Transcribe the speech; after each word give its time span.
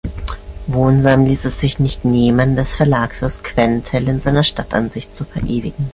Woensam 0.65 1.25
ließ 1.25 1.45
es 1.45 1.59
sich 1.59 1.77
nicht 1.77 2.05
nehmen, 2.05 2.55
das 2.55 2.73
Verlagshaus 2.73 3.43
Quentell 3.43 4.07
in 4.09 4.19
seiner 4.19 4.43
Stadtansicht 4.43 5.15
zu 5.15 5.25
verewigen. 5.25 5.89